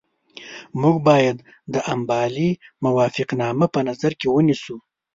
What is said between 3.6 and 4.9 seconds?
په نظر کې ونیسو.